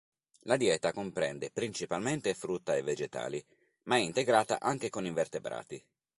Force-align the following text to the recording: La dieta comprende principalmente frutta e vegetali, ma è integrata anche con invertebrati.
La 0.45 0.57
dieta 0.57 0.91
comprende 0.93 1.51
principalmente 1.51 2.33
frutta 2.33 2.75
e 2.75 2.81
vegetali, 2.81 3.45
ma 3.83 3.97
è 3.97 3.99
integrata 3.99 4.59
anche 4.59 4.89
con 4.89 5.05
invertebrati. 5.05 5.85